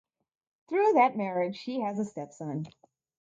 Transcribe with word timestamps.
Through 0.67 0.93
that 0.93 1.15
marriage, 1.15 1.57
she 1.57 1.81
has 1.81 1.99
a 1.99 2.05
stepson. 2.05 2.65